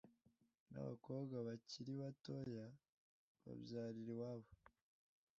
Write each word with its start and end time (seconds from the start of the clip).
n’abakobwa 0.71 1.35
bakiri 1.47 1.91
batoya 2.01 2.65
babyarira 3.43 4.09
iwabo 4.15 4.51